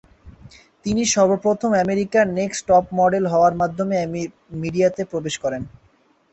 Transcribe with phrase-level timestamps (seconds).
[0.85, 3.97] তিনি সর্বপ্রথম "আমেরিকার নেক্সট টপ মডেল" হওয়ার মাধ্যমে
[4.61, 5.61] মিডিয়াতে প্রবেশ করেন।